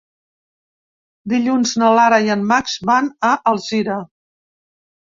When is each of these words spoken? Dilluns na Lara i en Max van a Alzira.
Dilluns 1.35 1.75
na 1.83 1.91
Lara 2.01 2.19
i 2.29 2.35
en 2.37 2.49
Max 2.55 2.79
van 2.93 3.13
a 3.31 3.39
Alzira. 3.55 4.01